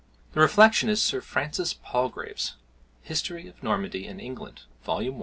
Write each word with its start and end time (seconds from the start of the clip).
The 0.33 0.39
reflection 0.39 0.89
is 0.89 0.99
Sir 0.99 1.21
Francis 1.21 1.75
Palgrave's: 1.75 2.55
[History 3.03 3.47
of 3.47 3.61
Normandy 3.61 4.07
and 4.07 4.19
England, 4.19 4.61
vol. 4.83 5.01
i. 5.01 5.13